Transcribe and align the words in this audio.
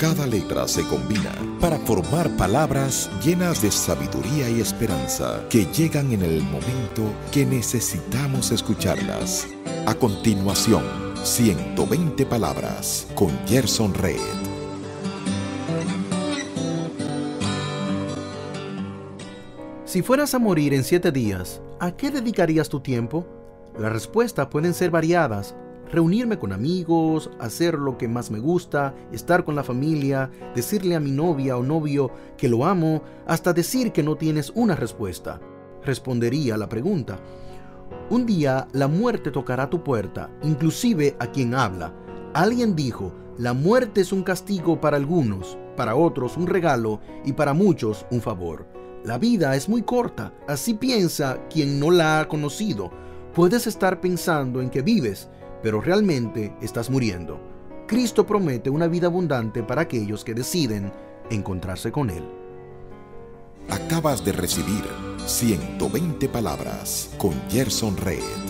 Cada 0.00 0.26
letra 0.26 0.66
se 0.66 0.82
combina 0.88 1.30
para 1.60 1.78
formar 1.80 2.34
palabras 2.38 3.10
llenas 3.22 3.60
de 3.60 3.70
sabiduría 3.70 4.48
y 4.48 4.58
esperanza 4.58 5.44
que 5.50 5.66
llegan 5.66 6.10
en 6.12 6.22
el 6.22 6.42
momento 6.42 7.12
que 7.30 7.44
necesitamos 7.44 8.50
escucharlas. 8.50 9.46
A 9.84 9.94
continuación, 9.94 10.82
120 11.22 12.24
palabras 12.24 13.08
con 13.14 13.28
Gerson 13.46 13.92
Red. 13.92 14.16
Si 19.84 20.00
fueras 20.00 20.32
a 20.32 20.38
morir 20.38 20.72
en 20.72 20.82
siete 20.82 21.12
días, 21.12 21.60
¿a 21.78 21.94
qué 21.94 22.10
dedicarías 22.10 22.70
tu 22.70 22.80
tiempo? 22.80 23.26
Las 23.78 23.92
respuestas 23.92 24.46
pueden 24.46 24.72
ser 24.72 24.90
variadas 24.90 25.54
reunirme 25.92 26.38
con 26.38 26.52
amigos, 26.52 27.30
hacer 27.38 27.74
lo 27.74 27.98
que 27.98 28.08
más 28.08 28.30
me 28.30 28.38
gusta, 28.38 28.94
estar 29.12 29.44
con 29.44 29.54
la 29.54 29.64
familia, 29.64 30.30
decirle 30.54 30.94
a 30.94 31.00
mi 31.00 31.10
novia 31.10 31.56
o 31.56 31.62
novio 31.62 32.10
que 32.36 32.48
lo 32.48 32.64
amo, 32.64 33.02
hasta 33.26 33.52
decir 33.52 33.92
que 33.92 34.02
no 34.02 34.16
tienes 34.16 34.52
una 34.54 34.76
respuesta. 34.76 35.40
Respondería 35.84 36.56
la 36.56 36.68
pregunta. 36.68 37.18
Un 38.10 38.26
día 38.26 38.68
la 38.72 38.88
muerte 38.88 39.30
tocará 39.30 39.68
tu 39.70 39.82
puerta, 39.82 40.30
inclusive 40.42 41.16
a 41.18 41.26
quien 41.26 41.54
habla. 41.54 41.94
Alguien 42.34 42.76
dijo, 42.76 43.12
la 43.38 43.52
muerte 43.52 44.02
es 44.02 44.12
un 44.12 44.22
castigo 44.22 44.80
para 44.80 44.96
algunos, 44.96 45.56
para 45.76 45.96
otros 45.96 46.36
un 46.36 46.46
regalo 46.46 47.00
y 47.24 47.32
para 47.32 47.54
muchos 47.54 48.06
un 48.10 48.20
favor. 48.20 48.66
La 49.04 49.16
vida 49.16 49.56
es 49.56 49.68
muy 49.68 49.82
corta, 49.82 50.34
así 50.46 50.74
piensa 50.74 51.38
quien 51.48 51.80
no 51.80 51.90
la 51.90 52.20
ha 52.20 52.28
conocido. 52.28 52.90
Puedes 53.34 53.66
estar 53.66 54.00
pensando 54.00 54.60
en 54.60 54.68
que 54.68 54.82
vives, 54.82 55.30
pero 55.62 55.80
realmente 55.80 56.54
estás 56.60 56.90
muriendo. 56.90 57.40
Cristo 57.86 58.26
promete 58.26 58.70
una 58.70 58.86
vida 58.86 59.08
abundante 59.08 59.62
para 59.62 59.82
aquellos 59.82 60.24
que 60.24 60.34
deciden 60.34 60.92
encontrarse 61.30 61.90
con 61.90 62.10
Él. 62.10 62.24
Acabas 63.68 64.24
de 64.24 64.32
recibir 64.32 64.84
120 65.26 66.28
palabras 66.28 67.10
con 67.18 67.32
Gerson 67.50 67.96
Red. 67.96 68.49